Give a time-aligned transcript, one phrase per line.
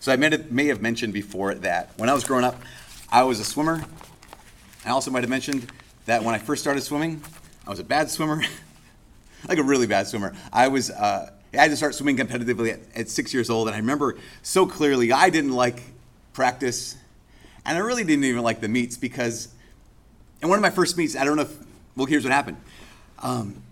[0.00, 2.60] So I may have, mentioned before that when I was growing up,
[3.10, 3.84] I was a swimmer.
[4.84, 5.70] I also might have mentioned
[6.06, 7.20] that when I first started swimming,
[7.66, 8.42] I was a bad swimmer,
[9.48, 10.34] like a really bad swimmer.
[10.52, 13.74] I was, uh, I had to start swimming competitively at, at six years old, and
[13.74, 15.82] I remember so clearly I didn't like
[16.32, 16.96] practice,
[17.66, 19.48] and I really didn't even like the meets because,
[20.40, 21.56] in one of my first meets, I don't know if,
[21.96, 22.58] well, here's what happened.
[23.18, 23.62] Um,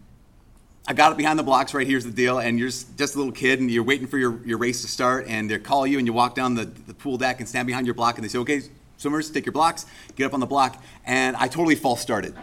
[0.88, 1.86] I got it behind the blocks, right?
[1.86, 2.38] Here's the deal.
[2.38, 5.26] And you're just a little kid and you're waiting for your, your race to start.
[5.26, 7.86] And they call you and you walk down the, the pool deck and stand behind
[7.86, 8.16] your block.
[8.16, 8.62] And they say, okay,
[8.96, 10.80] swimmers, take your blocks, get up on the block.
[11.04, 12.36] And I totally false started.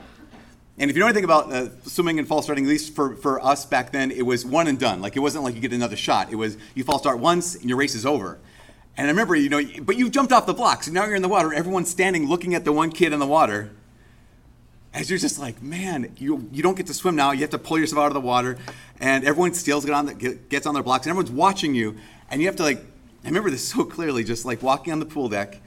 [0.77, 3.41] And if you know anything about uh, swimming and false starting, at least for, for
[3.41, 5.01] us back then, it was one and done.
[5.01, 6.29] Like it wasn't like you get another shot.
[6.29, 8.39] It was you false start once and your race is over.
[8.97, 10.87] And I remember, you know, but you jumped off the blocks.
[10.87, 11.53] And now you're in the water.
[11.53, 13.71] Everyone's standing looking at the one kid in the water
[14.93, 17.31] as you're just like, man, you, you don't get to swim now.
[17.31, 18.57] You have to pull yourself out of the water,
[18.99, 20.13] and everyone steals get on the,
[20.49, 21.97] gets on their blocks, and everyone's watching you,
[22.29, 22.79] and you have to like.
[23.23, 25.59] I remember this so clearly, just like walking on the pool deck.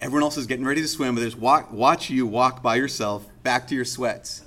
[0.00, 3.26] Everyone else is getting ready to swim, but there's walk, watch you walk by yourself
[3.42, 4.42] back to your sweats,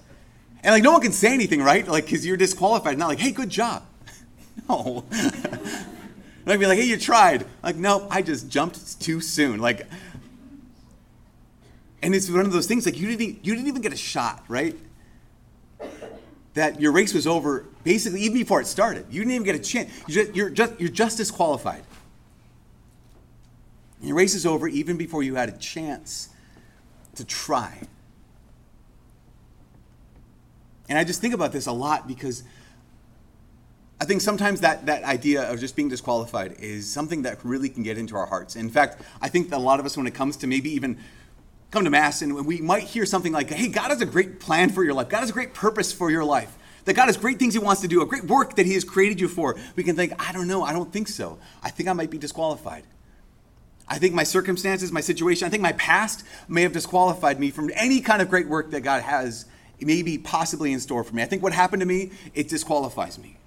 [0.63, 1.87] and like no one can say anything, right?
[1.87, 2.97] Like because you're disqualified.
[2.97, 3.83] Not like, hey, good job.
[4.69, 5.03] no.
[6.47, 7.45] I'd be like, hey, you tried.
[7.61, 9.59] Like, no, I just jumped too soon.
[9.59, 9.87] Like,
[12.01, 14.43] and it's one of those things like you didn't you didn't even get a shot,
[14.47, 14.75] right?
[16.53, 19.05] That your race was over basically even before it started.
[19.09, 19.91] You didn't even get a chance.
[20.07, 21.83] You're just, you're just, you're just disqualified.
[24.01, 26.29] Your race is over even before you had a chance
[27.15, 27.81] to try.
[30.87, 32.43] And I just think about this a lot because
[34.01, 37.83] I think sometimes that, that idea of just being disqualified is something that really can
[37.83, 38.55] get into our hearts.
[38.55, 40.97] In fact, I think that a lot of us, when it comes to maybe even
[41.71, 44.69] come to Mass and we might hear something like, hey, God has a great plan
[44.69, 45.09] for your life.
[45.09, 46.55] God has a great purpose for your life.
[46.85, 48.83] That God has great things He wants to do, a great work that He has
[48.83, 49.55] created you for.
[49.75, 51.37] We can think, I don't know, I don't think so.
[51.61, 52.83] I think I might be disqualified.
[53.87, 57.71] I think my circumstances, my situation, I think my past may have disqualified me from
[57.73, 59.45] any kind of great work that God has
[59.79, 61.23] maybe possibly in store for me.
[61.23, 63.37] I think what happened to me, it disqualifies me.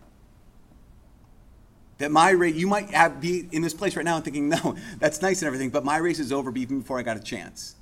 [1.99, 4.77] That my race, you might have, be in this place right now and thinking, no,
[4.99, 7.77] that's nice and everything, but my race is over even before I got a chance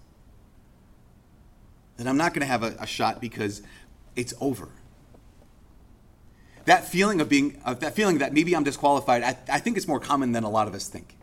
[2.00, 3.60] that I'm not going to have a, a, shot because
[4.16, 4.68] it's over.
[6.64, 9.86] That feeling of being, uh, that feeling that maybe I'm disqualified, I, I think it's
[9.86, 11.14] more common than a lot of us think.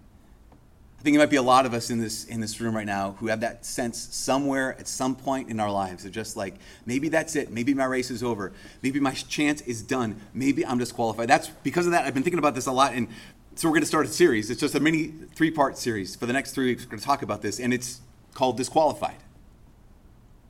[1.00, 2.86] I think it might be a lot of us in this in this room right
[2.86, 6.54] now who have that sense somewhere at some point in our lives of just like
[6.86, 8.52] maybe that's it, maybe my race is over,
[8.84, 11.28] maybe my chance is done, maybe I'm disqualified.
[11.28, 12.06] That's because of that.
[12.06, 13.08] I've been thinking about this a lot, and
[13.56, 14.52] so we're going to start a series.
[14.52, 16.84] It's just a mini three part series for the next three weeks.
[16.86, 18.02] We're going to talk about this, and it's
[18.36, 19.18] called Disqualified.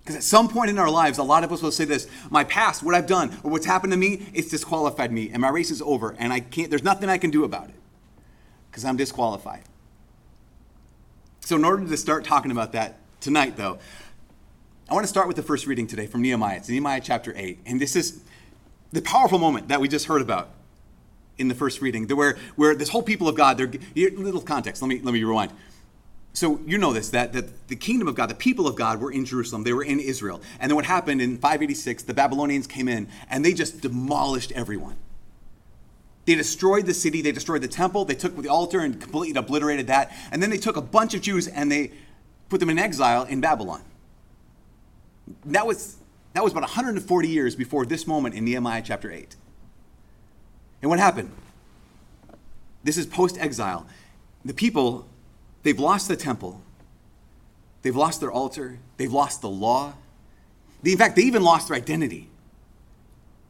[0.08, 2.46] Because at some point in our lives, a lot of us will say this my
[2.46, 5.70] past, what I've done, or what's happened to me, it's disqualified me, and my race
[5.70, 7.76] is over, and I can't, there's nothing I can do about it
[8.72, 9.64] because I'm disqualified.
[11.42, 13.80] So, in order to start talking about that tonight, though,
[14.90, 16.56] I want to start with the first reading today from Nehemiah.
[16.56, 17.60] It's Nehemiah chapter 8.
[17.66, 18.22] And this is
[18.94, 20.52] the powerful moment that we just heard about
[21.38, 23.70] in the first reading, where, where this whole people of God, they're,
[24.12, 25.52] little context, let me, let me rewind
[26.38, 29.12] so you know this that, that the kingdom of god the people of god were
[29.12, 29.64] in jerusalem.
[29.64, 30.40] They were in israel.
[30.60, 34.98] And then what happened in 586 the babylonians came in and they just demolished everyone.
[36.26, 37.24] They destroyed the city.
[37.24, 38.06] They destroyed the temple.
[38.06, 40.12] They took the altar and completely obliterated that.
[40.32, 41.94] And then they took a bunch of jews and they
[42.50, 43.82] put them in exile in babylon.
[45.46, 45.96] That was
[46.34, 49.36] that was about 140 years before this moment in nehemiah chapter 8
[50.84, 51.32] and what happened?
[52.84, 53.88] This is post exile
[54.46, 55.08] the people
[55.64, 56.62] They've lost the temple.
[57.82, 58.80] They've lost their altar.
[58.98, 59.94] They've lost the law.
[60.84, 62.30] In fact, they even lost their identity.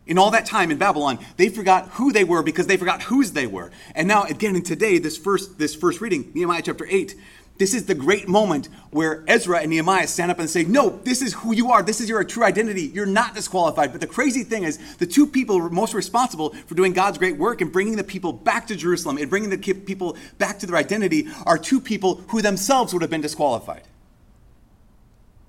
[0.06, 3.34] In all that time in Babylon, they forgot who they were because they forgot whose
[3.34, 3.72] they were.
[3.94, 7.14] And now, again, in today, this first, this first reading, Nehemiah chapter 8,
[7.58, 11.22] this is the great moment where Ezra and Nehemiah stand up and say, No, this
[11.22, 11.82] is who you are.
[11.82, 12.84] This is your true identity.
[12.84, 13.92] You're not disqualified.
[13.92, 17.62] But the crazy thing is, the two people most responsible for doing God's great work
[17.62, 21.28] and bringing the people back to Jerusalem and bringing the people back to their identity
[21.46, 23.84] are two people who themselves would have been disqualified.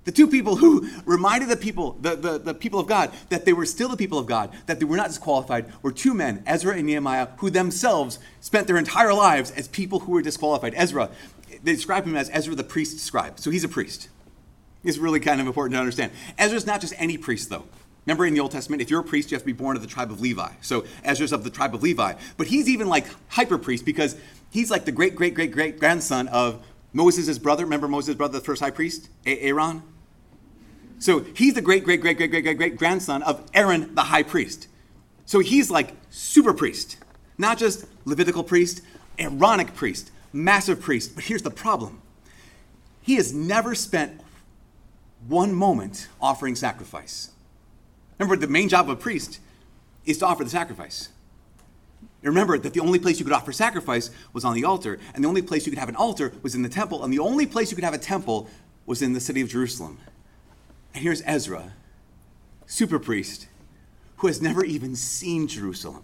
[0.05, 3.53] The two people who reminded the people, the, the, the, people of God, that they
[3.53, 6.75] were still the people of God, that they were not disqualified, were two men, Ezra
[6.75, 10.73] and Nehemiah, who themselves spent their entire lives as people who were disqualified.
[10.75, 11.11] Ezra
[11.63, 13.39] they describe him as Ezra the priest scribe.
[13.39, 14.09] So he's a priest.
[14.83, 16.11] It's really kind of important to understand.
[16.37, 17.65] Ezra's not just any priest, though.
[18.05, 19.81] Remember in the Old Testament, if you're a priest, you have to be born of
[19.81, 20.49] the tribe of Levi.
[20.61, 22.13] So Ezra's of the tribe of Levi.
[22.37, 24.15] But he's even like hyper priest because
[24.49, 27.65] he's like the great, great, great, great grandson of Moses' brother.
[27.65, 29.09] Remember Moses' brother, the first high priest?
[29.25, 29.83] Aaron?
[30.97, 34.23] So he's the great, great, great, great, great, great, great grandson of Aaron, the high
[34.23, 34.67] priest.
[35.25, 36.97] So he's like super priest,
[37.37, 38.81] not just Levitical priest,
[39.19, 41.15] Aaronic priest massive priest.
[41.15, 42.01] But here's the problem
[43.01, 44.21] he has never spent
[45.27, 47.31] one moment offering sacrifice.
[48.17, 49.39] Remember, the main job of a priest
[50.05, 51.09] is to offer the sacrifice.
[52.21, 55.27] Remember that the only place you could offer sacrifice was on the altar, and the
[55.27, 57.71] only place you could have an altar was in the temple, and the only place
[57.71, 58.49] you could have a temple
[58.85, 59.97] was in the city of Jerusalem.
[60.93, 61.73] And here's Ezra,
[62.65, 63.47] super priest,
[64.17, 66.03] who has never even seen Jerusalem.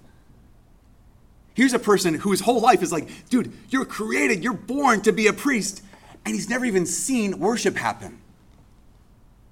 [1.56, 5.28] Here's a person whose whole life is like, dude, you're created, you're born to be
[5.28, 5.82] a priest,
[6.26, 8.20] and he's never even seen worship happen.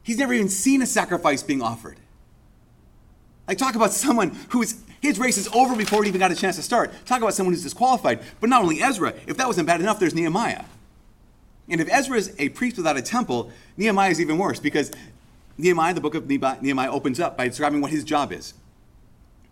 [0.03, 1.97] He's never even seen a sacrifice being offered.
[3.47, 6.55] Like, talk about someone who's his race is over before he even got a chance
[6.55, 6.93] to start.
[7.05, 8.21] Talk about someone who's disqualified.
[8.39, 10.63] But not only Ezra, if that wasn't bad enough, there's Nehemiah.
[11.67, 14.91] And if Ezra is a priest without a temple, Nehemiah is even worse because
[15.57, 18.53] Nehemiah, the book of Nehemiah, opens up by describing what his job is.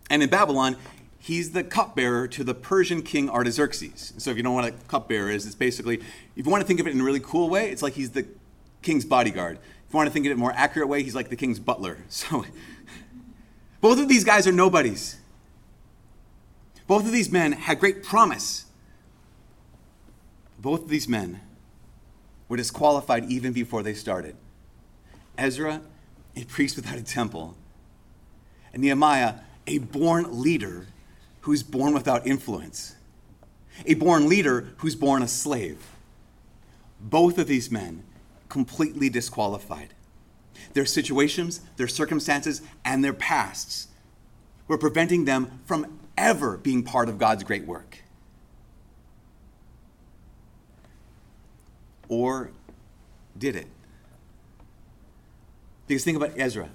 [0.08, 0.76] And in Babylon,
[1.22, 4.12] he's the cupbearer to the Persian king Artaxerxes.
[4.18, 6.00] So if you don't know what a cupbearer is, it's basically,
[6.34, 8.10] if you want to think of it in a really cool way, it's like he's
[8.10, 8.26] the
[8.82, 9.58] king's bodyguard.
[9.86, 11.36] If you want to think of it in a more accurate way, he's like the
[11.36, 11.98] king's butler.
[12.08, 12.44] So
[13.80, 15.18] both of these guys are nobodies.
[16.88, 18.66] Both of these men had great promise.
[20.58, 21.40] Both of these men
[22.48, 24.36] were disqualified even before they started.
[25.38, 25.82] Ezra,
[26.36, 27.56] a priest without a temple,
[28.72, 29.36] and Nehemiah,
[29.66, 30.86] a born leader
[31.42, 32.96] who's born without influence,
[33.86, 35.86] a born leader who's born a slave.
[37.00, 38.04] Both of these men
[38.48, 39.94] completely disqualified.
[40.72, 43.88] Their situations, their circumstances, and their pasts
[44.68, 47.98] were preventing them from ever being part of God's great work.
[52.08, 52.50] Or
[53.36, 53.66] did it?
[55.86, 56.68] Because think about Ezra.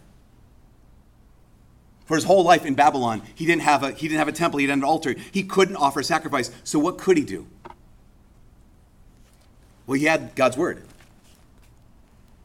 [2.08, 4.60] For his whole life in Babylon, he didn't have a, he didn't have a temple,
[4.60, 5.16] he didn't have an altar.
[5.32, 6.50] He couldn't offer sacrifice.
[6.64, 7.48] So what could he do?
[9.86, 10.84] Well, he had God's word.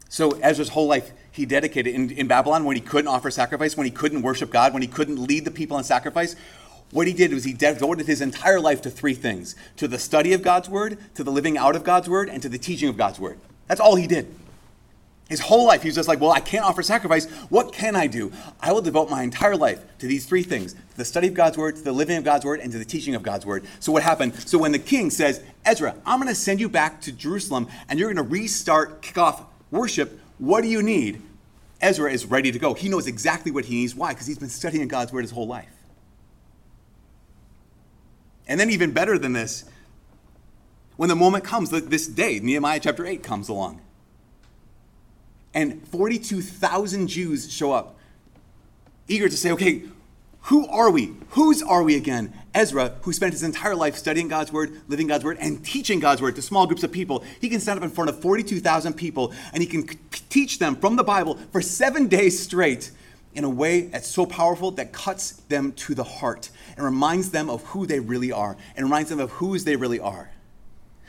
[0.09, 3.85] So Ezra's whole life, he dedicated in, in Babylon when he couldn't offer sacrifice, when
[3.85, 6.35] he couldn't worship God, when he couldn't lead the people in sacrifice.
[6.91, 10.33] What he did was he devoted his entire life to three things to the study
[10.33, 12.97] of God's word, to the living out of God's word, and to the teaching of
[12.97, 13.39] God's word.
[13.67, 14.35] That's all he did.
[15.29, 17.25] His whole life, he was just like, Well, I can't offer sacrifice.
[17.49, 18.31] What can I do?
[18.59, 21.57] I will devote my entire life to these three things to the study of God's
[21.57, 23.65] word, to the living of God's word, and to the teaching of God's word.
[23.79, 24.35] So, what happened?
[24.47, 27.97] So, when the king says, Ezra, I'm going to send you back to Jerusalem and
[27.97, 31.21] you're going to restart, kick off worship, what do you need?
[31.81, 32.73] Ezra is ready to go.
[32.73, 33.95] He knows exactly what he needs.
[33.95, 34.13] Why?
[34.13, 35.71] Because he's been studying God's word his whole life.
[38.45, 39.63] And then, even better than this,
[40.97, 43.81] when the moment comes, this day, Nehemiah chapter 8 comes along.
[45.53, 47.95] And 42,000 Jews show up,
[49.07, 49.83] eager to say, okay,
[50.47, 51.13] who are we?
[51.29, 52.33] Whose are we again?
[52.53, 56.21] Ezra, who spent his entire life studying God's word, living God's word, and teaching God's
[56.21, 57.23] word to small groups of people.
[57.39, 59.87] He can stand up in front of 42,000 people and he can
[60.29, 62.91] teach them from the Bible for seven days straight
[63.33, 67.49] in a way that's so powerful that cuts them to the heart and reminds them
[67.49, 70.29] of who they really are and reminds them of whose they really are.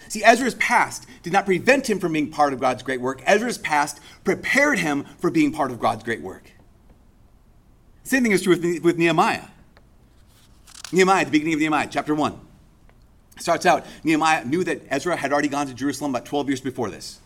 [0.08, 3.22] See, Ezra's past did not prevent him from being part of God's great work.
[3.24, 6.50] Ezra's past prepared him for being part of God's great work.
[8.04, 9.44] Same thing is true with, with Nehemiah.
[10.92, 12.38] Nehemiah, at the beginning of Nehemiah, chapter 1,
[13.38, 16.90] starts out Nehemiah knew that Ezra had already gone to Jerusalem about 12 years before
[16.90, 17.20] this.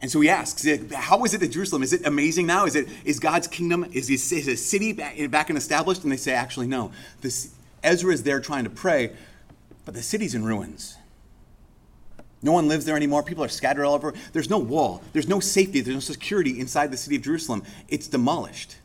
[0.00, 1.82] And so he asks, how is it that Jerusalem?
[1.82, 2.66] Is it amazing now?
[2.66, 3.86] Is it is God's kingdom?
[3.92, 6.02] Is his, is his city back and established?
[6.02, 6.92] And they say, actually, no.
[7.22, 9.12] This, Ezra is there trying to pray,
[9.84, 10.96] but the city's in ruins.
[12.44, 13.22] No one lives there anymore.
[13.22, 14.12] People are scattered all over.
[14.34, 15.02] There's no wall.
[15.14, 15.80] There's no safety.
[15.80, 17.64] There's no security inside the city of Jerusalem.
[17.88, 18.76] It's demolished.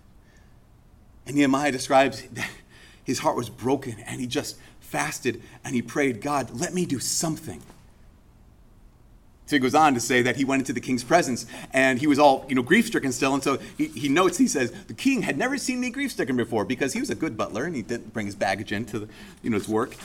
[1.28, 2.50] And Nehemiah describes that
[3.04, 7.00] his heart was broken and he just fasted and he prayed, God, let me do
[7.00, 7.62] something.
[9.46, 12.08] So he goes on to say that he went into the king's presence and he
[12.08, 13.34] was all, you know, grief stricken still.
[13.34, 16.38] And so he, he notes, he says, the king had never seen me grief stricken
[16.38, 19.10] before because he was a good butler and he didn't bring his baggage into,
[19.44, 19.96] you know, his work.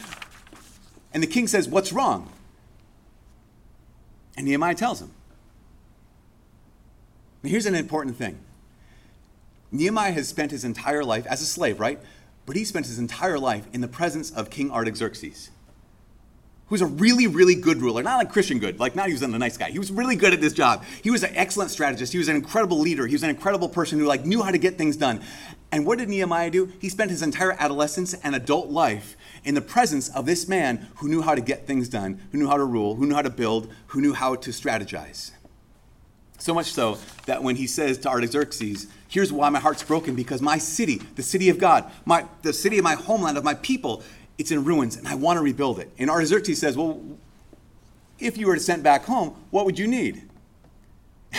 [1.12, 2.30] And the king says, What's wrong?
[4.36, 5.10] And Nehemiah tells him.
[7.42, 8.38] Now, here's an important thing
[9.70, 11.98] Nehemiah has spent his entire life as a slave, right?
[12.46, 15.50] But he spent his entire life in the presence of King Artaxerxes
[16.68, 18.02] who's a really, really good ruler.
[18.02, 19.70] Not like Christian good, like not he was a nice guy.
[19.70, 20.84] He was really good at this job.
[21.02, 22.12] He was an excellent strategist.
[22.12, 23.06] He was an incredible leader.
[23.06, 25.20] He was an incredible person who like knew how to get things done.
[25.74, 26.72] And what did Nehemiah do?
[26.80, 31.08] He spent his entire adolescence and adult life in the presence of this man who
[31.08, 33.30] knew how to get things done, who knew how to rule, who knew how to
[33.30, 35.32] build, who knew how to strategize.
[36.38, 40.40] So much so that when he says to Artaxerxes, Here's why my heart's broken because
[40.40, 44.04] my city, the city of God, my, the city of my homeland, of my people,
[44.38, 45.90] it's in ruins and I want to rebuild it.
[45.98, 47.02] And Artaxerxes says, Well,
[48.20, 50.28] if you were sent back home, what would you need?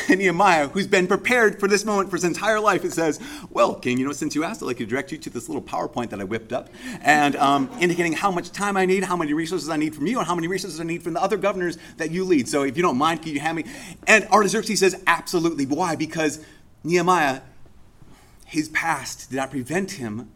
[0.09, 3.97] Nehemiah, who's been prepared for this moment for his entire life, it says, Well, King,
[3.97, 6.19] you know, since you asked, I'd like to direct you to this little PowerPoint that
[6.19, 6.69] I whipped up,
[7.01, 10.19] and um, indicating how much time I need, how many resources I need from you,
[10.19, 12.47] and how many resources I need from the other governors that you lead.
[12.47, 13.65] So if you don't mind, can you hand me?
[14.07, 15.65] And Artaxerxes says, Absolutely.
[15.65, 15.95] Why?
[15.95, 16.43] Because
[16.83, 17.41] Nehemiah,
[18.45, 20.29] his past did not prevent him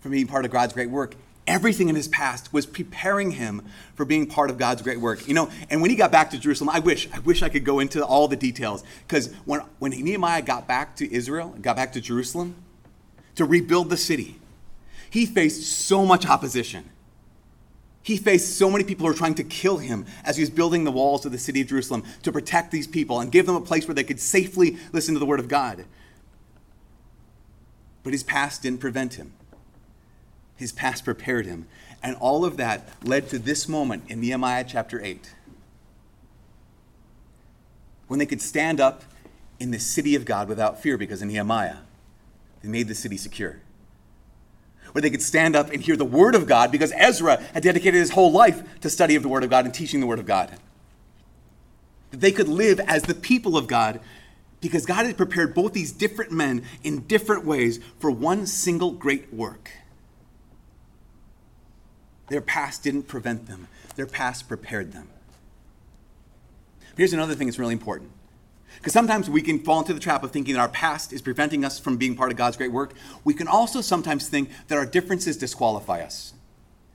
[0.00, 3.62] from being part of God's great work everything in his past was preparing him
[3.94, 5.26] for being part of God's great work.
[5.26, 7.64] You know, and when he got back to Jerusalem, I wish, I wish I could
[7.64, 8.84] go into all the details.
[9.06, 12.56] Because when, when Nehemiah got back to Israel, got back to Jerusalem
[13.34, 14.38] to rebuild the city,
[15.10, 16.88] he faced so much opposition.
[18.02, 20.84] He faced so many people who were trying to kill him as he was building
[20.84, 23.60] the walls of the city of Jerusalem to protect these people and give them a
[23.60, 25.84] place where they could safely listen to the word of God.
[28.02, 29.32] But his past didn't prevent him.
[30.56, 31.66] His past prepared him.
[32.02, 35.34] And all of that led to this moment in Nehemiah chapter 8
[38.12, 39.04] when they could stand up
[39.58, 41.76] in the city of God without fear because in Nehemiah,
[42.60, 43.60] they made the city secure.
[44.92, 47.94] Where they could stand up and hear the word of God because Ezra had dedicated
[47.94, 50.26] his whole life to study of the word of God and teaching the word of
[50.26, 50.58] God.
[52.10, 54.00] That they could live as the people of God
[54.60, 59.32] because God had prepared both these different men in different ways for one single great
[59.32, 59.70] work.
[62.32, 65.08] Their past didn't prevent them, their past prepared them.
[66.96, 68.10] Here's another thing that's really important.
[68.78, 71.62] Because sometimes we can fall into the trap of thinking that our past is preventing
[71.62, 72.94] us from being part of God's great work.
[73.22, 76.32] We can also sometimes think that our differences disqualify us.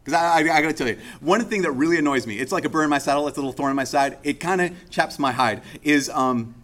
[0.03, 2.65] Because I, I, I, gotta tell you, one thing that really annoys me, it's like
[2.65, 4.89] a burr in my saddle, it's a little thorn in my side, it kind of
[4.89, 6.55] chaps my hide, is um,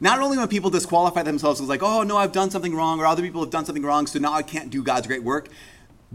[0.00, 3.06] not only when people disqualify themselves as like, oh no, I've done something wrong, or
[3.06, 5.48] other people have done something wrong, so now I can't do God's great work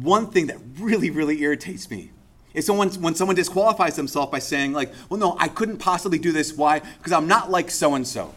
[0.01, 2.11] one thing that really, really irritates me
[2.53, 6.31] is someone, when someone disqualifies themselves by saying, like, well, no, I couldn't possibly do
[6.31, 6.53] this.
[6.53, 6.79] Why?
[6.79, 8.33] Because I'm not like so and so.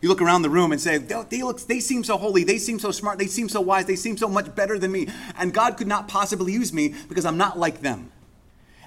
[0.00, 2.78] You look around the room and say, they, look, they seem so holy, they seem
[2.78, 5.78] so smart, they seem so wise, they seem so much better than me, and God
[5.78, 8.10] could not possibly use me because I'm not like them.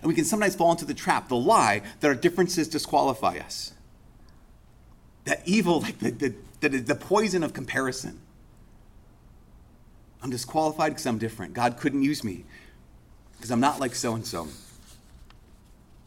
[0.01, 3.73] And we can sometimes fall into the trap, the lie, that our differences disqualify us.
[5.25, 8.19] That evil, like the, the, the, the poison of comparison.
[10.21, 11.53] I'm disqualified because I'm different.
[11.53, 12.45] God couldn't use me
[13.37, 14.47] because I'm not like so and so.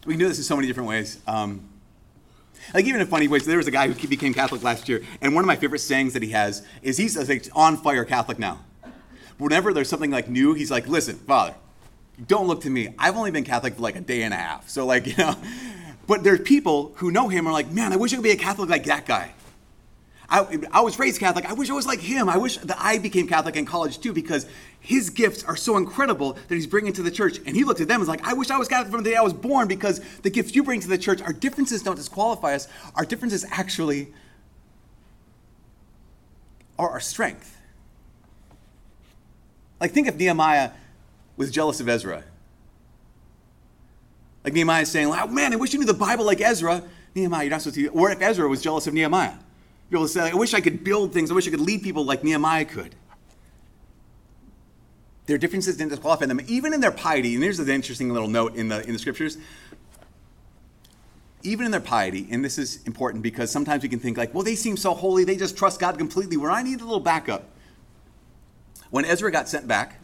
[0.06, 1.18] We can do this in so many different ways.
[1.26, 1.68] Um,
[2.74, 5.34] like even in funny ways, there was a guy who became Catholic last year, and
[5.34, 8.60] one of my favorite sayings that he has is he's like on fire Catholic now.
[9.38, 11.54] Whenever there's something like new, he's like, "Listen, Father,
[12.26, 12.94] don't look to me.
[12.98, 15.34] I've only been Catholic for like a day and a half, so like you know."
[16.06, 18.36] But there's people who know him are like, "Man, I wish I could be a
[18.36, 19.32] Catholic like that guy."
[20.30, 21.44] I, I was raised Catholic.
[21.44, 22.28] I wish I was like him.
[22.28, 24.46] I wish that I became Catholic in college too because
[24.78, 27.38] his gifts are so incredible that he's bringing to the church.
[27.44, 29.10] And he looked at them and was like, I wish I was Catholic from the
[29.10, 31.96] day I was born because the gifts you bring to the church, our differences don't
[31.96, 32.68] disqualify us.
[32.94, 34.12] Our differences actually
[36.78, 37.58] are our strength.
[39.80, 40.70] Like, think if Nehemiah
[41.36, 42.22] was jealous of Ezra.
[44.44, 46.84] Like Nehemiah saying, oh, man, I wish you knew the Bible like Ezra.
[47.16, 47.88] Nehemiah, you're not supposed to.
[47.88, 49.34] Or if Ezra was jealous of Nehemiah
[49.90, 51.30] to say, I wish I could build things.
[51.30, 52.94] I wish I could lead people like Nehemiah could.
[55.26, 57.34] Their differences didn't disqualify them, even in their piety.
[57.34, 59.38] And here's an interesting little note in the, in the scriptures.
[61.42, 64.42] Even in their piety, and this is important because sometimes we can think like, well,
[64.42, 67.44] they seem so holy, they just trust God completely, where I need a little backup.
[68.90, 70.00] When Ezra got sent back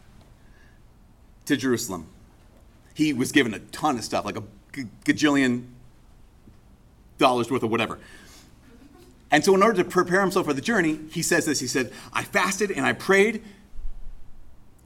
[1.45, 2.07] to Jerusalem,
[2.93, 4.43] he was given a ton of stuff, like a
[5.05, 5.65] gajillion
[7.17, 7.99] dollars worth of whatever.
[9.29, 11.91] And so, in order to prepare himself for the journey, he says this He said,
[12.13, 13.43] I fasted and I prayed,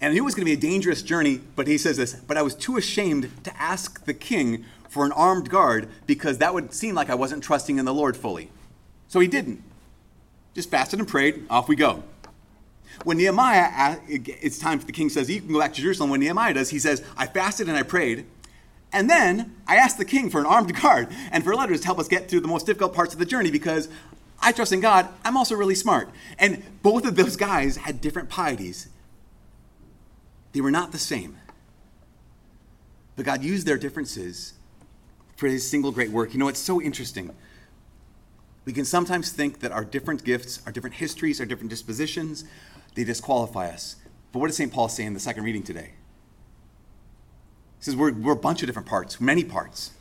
[0.01, 2.15] and I knew it was going to be a dangerous journey, but he says this,
[2.15, 6.55] but I was too ashamed to ask the king for an armed guard because that
[6.55, 8.49] would seem like I wasn't trusting in the Lord fully.
[9.07, 9.63] So he didn't.
[10.55, 12.03] Just fasted and prayed, off we go.
[13.03, 16.09] When Nehemiah, uh, it's time for the king says, You can go back to Jerusalem.
[16.09, 18.25] When Nehemiah does, he says, I fasted and I prayed.
[18.91, 21.99] And then I asked the king for an armed guard and for letters to help
[21.99, 23.87] us get through the most difficult parts of the journey because
[24.41, 25.07] I trust in God.
[25.23, 26.09] I'm also really smart.
[26.39, 28.89] And both of those guys had different pieties.
[30.53, 31.37] They were not the same.
[33.15, 34.53] But God used their differences
[35.35, 36.33] for his single great work.
[36.33, 37.31] You know, it's so interesting.
[38.65, 42.43] We can sometimes think that our different gifts, our different histories, our different dispositions,
[42.95, 43.95] they disqualify us.
[44.31, 44.71] But what does St.
[44.71, 45.91] Paul say in the second reading today?
[47.79, 49.91] He says we're, we're a bunch of different parts, many parts.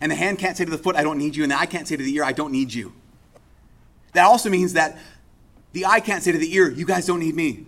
[0.00, 1.42] And the hand can't say to the foot, I don't need you.
[1.42, 2.92] And the eye can't say to the ear, I don't need you.
[4.12, 4.98] That also means that
[5.72, 7.66] the eye can't say to the ear, You guys don't need me.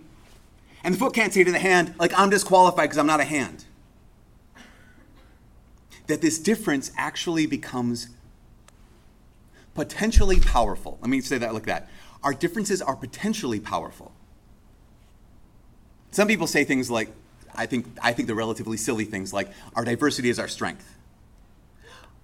[0.83, 3.25] And the foot can't say to the hand, like, I'm disqualified because I'm not a
[3.25, 3.65] hand.
[6.07, 8.09] that this difference actually becomes
[9.73, 10.97] potentially powerful.
[11.01, 11.89] Let me say that like that.
[12.23, 14.11] Our differences are potentially powerful.
[16.11, 17.09] Some people say things like,
[17.55, 20.97] I think, I think they're relatively silly things like, our diversity is our strength.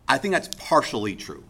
[0.09, 1.43] I think that's partially true.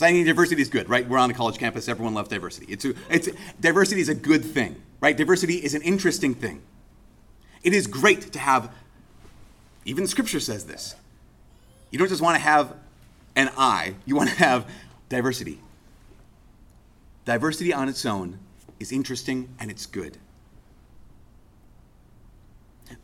[0.00, 1.08] I think diversity is good, right?
[1.08, 2.66] We're on a college campus, everyone loves diversity.
[2.68, 3.28] It's, a, it's
[3.60, 5.16] diversity is a good thing, right?
[5.16, 6.62] Diversity is an interesting thing.
[7.62, 8.72] It is great to have,
[9.84, 10.94] even scripture says this.
[11.90, 12.74] You don't just want to have
[13.34, 14.70] an eye, you want to have
[15.08, 15.60] diversity.
[17.24, 18.38] Diversity on its own
[18.78, 20.18] is interesting and it's good.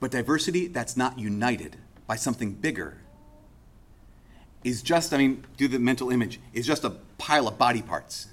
[0.00, 1.76] But diversity that's not united
[2.06, 2.98] by something bigger
[4.64, 8.28] is just, I mean, do the mental image, is just a pile of body parts.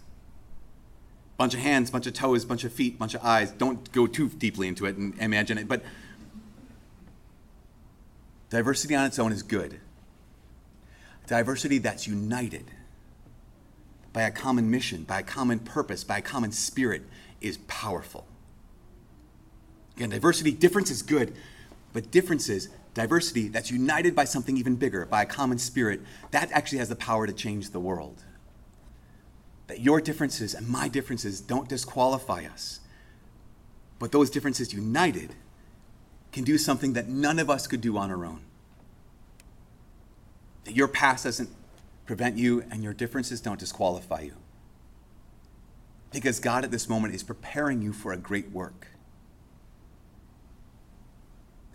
[1.37, 3.51] Bunch of hands, bunch of toes, bunch of feet, bunch of eyes.
[3.51, 5.83] Don't go too deeply into it and imagine it, but
[8.49, 9.79] diversity on its own is good.
[11.27, 12.65] Diversity that's united
[14.13, 17.03] by a common mission, by a common purpose, by a common spirit
[17.39, 18.25] is powerful.
[19.95, 21.35] Again, diversity, difference is good,
[21.93, 26.79] but differences, diversity that's united by something even bigger, by a common spirit, that actually
[26.79, 28.23] has the power to change the world.
[29.67, 32.81] That your differences and my differences don't disqualify us,
[33.99, 35.35] but those differences united
[36.31, 38.41] can do something that none of us could do on our own.
[40.65, 41.49] That your past doesn't
[42.05, 44.33] prevent you and your differences don't disqualify you.
[46.11, 48.87] Because God at this moment is preparing you for a great work.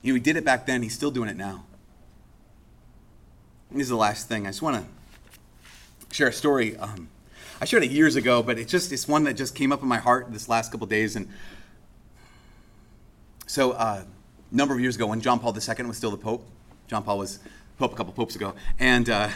[0.06, 1.64] You know, he did it back then, he's still doing it now.
[3.72, 4.46] This is the last thing.
[4.46, 6.76] I just want to share a story.
[6.76, 7.08] Um,
[7.60, 9.88] I shared it years ago, but it's just it's one that just came up in
[9.88, 11.16] my heart this last couple days.
[11.16, 11.28] And
[13.48, 14.04] so, uh,
[14.52, 16.46] a number of years ago, when John Paul II was still the Pope,
[16.86, 17.40] John Paul was
[17.76, 19.30] Pope a couple popes ago, and uh,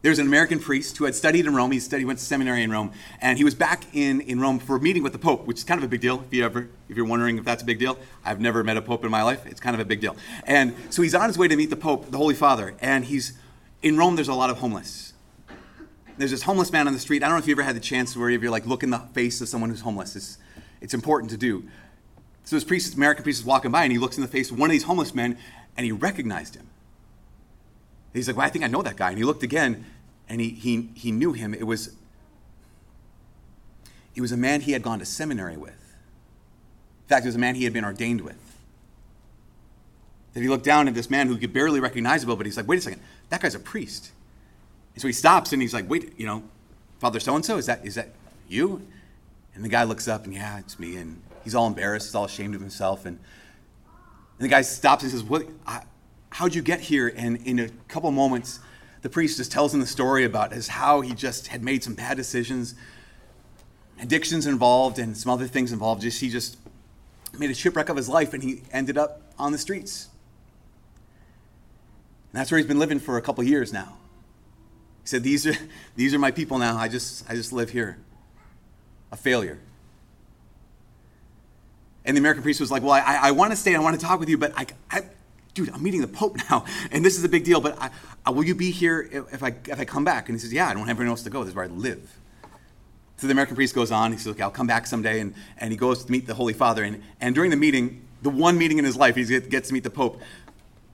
[0.00, 1.72] there was an American priest who had studied in Rome.
[1.72, 4.76] He studied, went to seminary in Rome, and he was back in, in Rome for
[4.76, 6.22] a meeting with the Pope, which is kind of a big deal.
[6.26, 8.82] If you ever, if you're wondering if that's a big deal, I've never met a
[8.82, 9.44] Pope in my life.
[9.44, 10.16] It's kind of a big deal.
[10.44, 13.32] And so he's on his way to meet the Pope, the Holy Father, and he's
[13.82, 14.14] in Rome.
[14.14, 15.14] There's a lot of homeless.
[16.16, 17.24] There's this homeless man on the street.
[17.24, 18.98] I don't know if you ever had the chance where you're like look in the
[18.98, 20.14] face of someone who's homeless.
[20.14, 20.38] It's,
[20.80, 21.64] it's important to do.
[22.44, 24.50] So this priest, this American priest, is walking by, and he looks in the face
[24.50, 25.38] of one of these homeless men,
[25.76, 26.68] and he recognized him.
[28.18, 29.08] He's like, well, I think I know that guy.
[29.08, 29.84] And he looked again,
[30.28, 31.54] and he, he, he knew him.
[31.54, 31.94] It was,
[34.14, 35.70] it was a man he had gone to seminary with.
[35.70, 38.36] In fact, it was a man he had been ordained with.
[40.34, 42.78] That he looked down at this man who could barely recognizable, but he's like, wait
[42.78, 43.00] a second,
[43.30, 44.10] that guy's a priest.
[44.94, 46.42] And so he stops and he's like, wait, you know,
[46.98, 48.10] Father so and so, is that is that
[48.48, 48.82] you?
[49.54, 50.96] And the guy looks up and yeah, it's me.
[50.96, 53.06] And he's all embarrassed, he's all ashamed of himself.
[53.06, 53.18] And,
[54.38, 55.82] and the guy stops and says, What I,
[56.38, 57.12] how'd you get here?
[57.16, 58.60] And in a couple moments,
[59.02, 61.94] the priest just tells him the story about as how he just had made some
[61.94, 62.76] bad decisions,
[64.00, 66.02] addictions involved, and some other things involved.
[66.02, 66.56] Just he just
[67.36, 70.10] made a shipwreck of his life, and he ended up on the streets.
[72.32, 73.96] And that's where he's been living for a couple years now.
[75.02, 75.56] He said, "These are
[75.96, 76.76] these are my people now.
[76.76, 77.98] I just I just live here,
[79.10, 79.58] a failure."
[82.04, 83.74] And the American priest was like, "Well, I, I want to stay.
[83.74, 85.02] I want to talk with you, but I, I
[85.58, 87.90] dude, I'm meeting the Pope now, and this is a big deal, but I,
[88.24, 90.28] I, will you be here if I, if I come back?
[90.28, 91.40] And he says, yeah, I don't have anywhere else to go.
[91.40, 92.18] This is where I live.
[93.16, 94.12] So the American priest goes on.
[94.12, 95.18] He says, okay, I'll come back someday.
[95.18, 96.84] And, and he goes to meet the Holy Father.
[96.84, 99.82] And, and during the meeting, the one meeting in his life, he gets to meet
[99.82, 100.20] the Pope.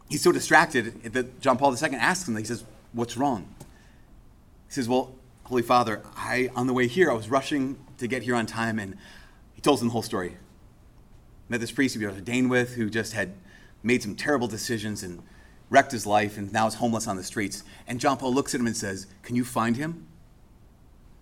[0.08, 3.46] He's so distracted that John Paul II asks him, he says, what's wrong?
[4.68, 8.22] He says, well, Holy Father, I, on the way here, I was rushing to get
[8.22, 8.78] here on time.
[8.78, 8.96] And
[9.54, 10.38] he tells him the whole story.
[11.50, 13.34] Met this priest he was ordained with who just had
[13.84, 15.22] made some terrible decisions and
[15.70, 17.62] wrecked his life and now is homeless on the streets.
[17.86, 20.08] And John Paul looks at him and says, Can you find him?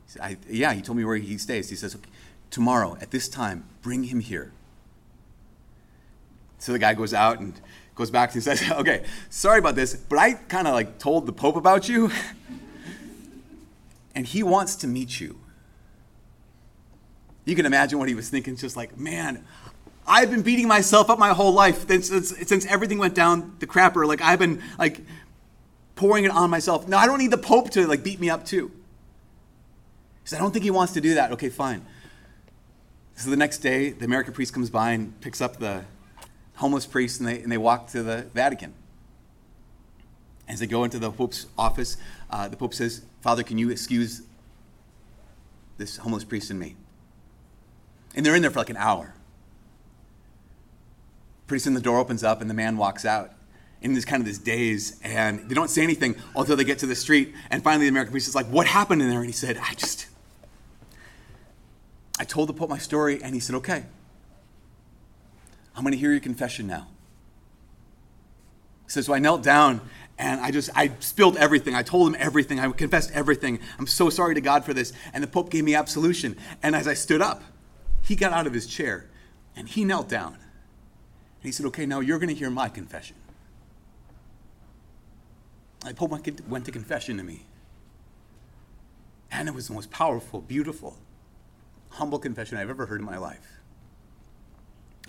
[0.07, 1.71] Said, yeah, he told me where he stays.
[1.71, 2.09] He says, okay,
[2.51, 4.53] Tomorrow at this time, bring him here.
[6.59, 7.59] So the guy goes out and
[7.95, 11.33] goes back and says, Okay, sorry about this, but I kind of like told the
[11.33, 12.11] Pope about you.
[14.15, 15.39] and he wants to meet you.
[17.47, 19.45] You can imagine what he was thinking, just like, man,
[20.07, 24.07] I've been beating myself up my whole life since, since everything went down the crapper.
[24.07, 25.01] Like I've been like
[25.95, 26.89] pouring it on myself.
[26.89, 28.71] No, I don't need the Pope to like beat me up too.
[30.25, 31.33] Said, I don't think he wants to do that.
[31.33, 31.85] Okay, fine.
[33.17, 35.85] So the next day, the American priest comes by and picks up the
[36.57, 38.75] homeless priest and they, and they walk to the Vatican.
[40.49, 41.97] As they go into the Pope's office,
[42.31, 44.23] uh, the Pope says, Father, can you excuse
[45.79, 46.77] this homeless priest and me?
[48.15, 49.15] And they're in there for like an hour.
[51.53, 53.35] Pretty soon the door opens up and the man walks out.
[53.83, 56.87] in this kind of this daze, and they don't say anything until they get to
[56.87, 57.35] the street.
[57.51, 59.75] And finally, the American priest is like, "What happened in there?" And he said, "I
[59.75, 60.07] just,
[62.19, 63.85] I told the Pope my story, and he said, okay,
[65.77, 66.87] I'm going to hear your confession now."
[68.85, 69.81] He "So I knelt down."
[70.19, 71.75] And I just, I spilled everything.
[71.75, 72.61] I told him everything.
[72.61, 73.59] I confessed everything.
[73.79, 74.93] I'm so sorry to God for this.
[75.13, 76.37] And the Pope gave me absolution.
[76.63, 77.43] And as I stood up,
[78.03, 79.09] he got out of his chair
[79.57, 80.37] and he knelt down.
[81.43, 83.17] And he said, Okay, now you're going to hear my confession.
[85.85, 86.13] The Pope
[86.49, 87.47] went to confession to me.
[89.33, 90.97] And it was the most powerful, beautiful,
[91.91, 93.61] humble confession I've ever heard in my life.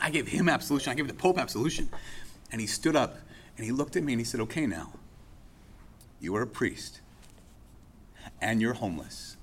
[0.02, 0.92] I gave him absolution.
[0.92, 1.90] I gave the Pope absolution.
[2.52, 3.18] And he stood up
[3.58, 4.94] and he looked at me and he said, Okay, now,
[6.20, 7.02] you are a priest
[8.42, 9.38] and you're homeless.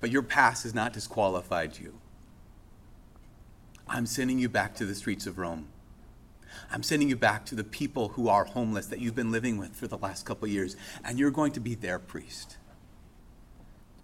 [0.00, 1.98] But your past has not disqualified you.
[3.92, 5.68] I'm sending you back to the streets of Rome.
[6.70, 9.76] I'm sending you back to the people who are homeless that you've been living with
[9.76, 12.56] for the last couple years, and you're going to be their priest.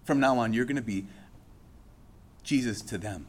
[0.04, 1.06] From now on, you're going to be
[2.42, 3.26] Jesus to them.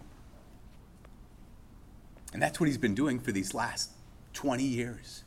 [2.34, 3.91] And that's what he's been doing for these last
[4.34, 5.24] 20 years.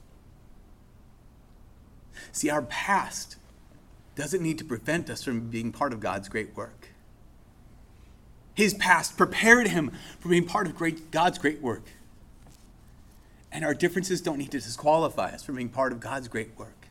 [2.31, 3.37] See, our past
[4.16, 6.91] doesn't need to prevent us from being part of God's great work.
[8.55, 11.85] His past prepared him for being part of great, God's great work.
[13.51, 16.87] And our differences don't need to disqualify us from being part of God's great work.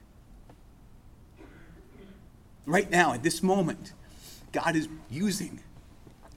[2.66, 3.94] Right now, at this moment,
[4.52, 5.62] God is using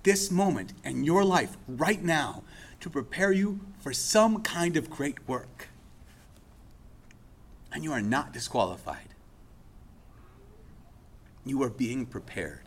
[0.02, 2.42] this moment and your life right now
[2.80, 5.68] to prepare you for some kind of great work.
[7.72, 9.08] And you are not disqualified.
[11.44, 12.63] You are being prepared.